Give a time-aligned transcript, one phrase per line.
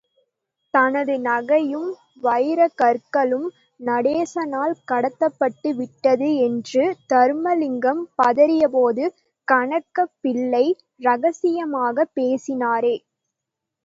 [0.73, 1.89] தனது நகையும்
[2.23, 3.45] வைரக்கற்களும்
[3.79, 9.05] நடேசனால் கடத்தப்பட்டுவிட்டது என்று தருமலிங்கம் பதறியபோது
[9.47, 10.65] கணக்கப் பிள்ளை
[11.03, 12.95] ரகசியமாகப் பேசினாரே!